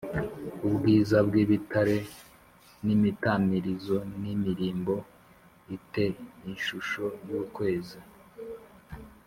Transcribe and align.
ubwiza 0.67 1.17
bw 1.27 1.33
ibitare 1.43 1.97
n 2.85 2.87
imitamirizo 2.95 3.97
n 4.21 4.23
imirimbo 4.33 4.95
i 5.75 5.77
te 5.91 6.05
ishusho 6.53 7.05
y 7.27 7.31
ukwezi 7.41 7.99